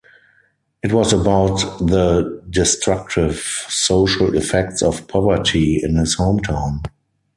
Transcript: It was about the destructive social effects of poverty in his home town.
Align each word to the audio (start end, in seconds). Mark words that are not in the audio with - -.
It 0.81 0.91
was 0.93 1.13
about 1.13 1.57
the 1.79 2.41
destructive 2.49 3.37
social 3.69 4.35
effects 4.35 4.81
of 4.81 5.07
poverty 5.07 5.79
in 5.83 5.95
his 5.95 6.15
home 6.15 6.39
town. 6.39 6.81